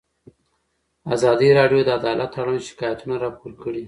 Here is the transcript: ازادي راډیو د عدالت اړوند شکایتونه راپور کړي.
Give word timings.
ازادي 1.15 1.49
راډیو 1.59 1.81
د 1.85 1.89
عدالت 1.99 2.31
اړوند 2.39 2.67
شکایتونه 2.69 3.15
راپور 3.23 3.51
کړي. 3.61 3.79